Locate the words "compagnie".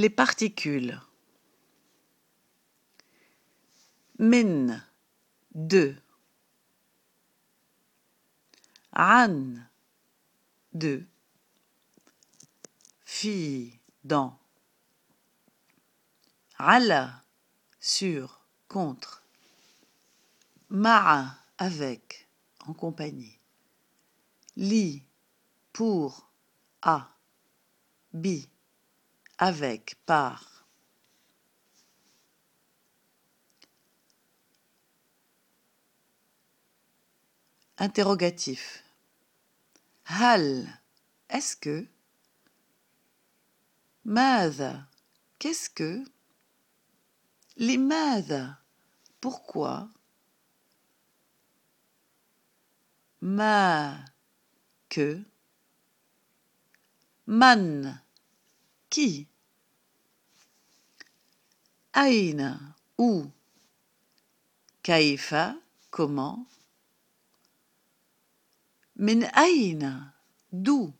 22.72-23.38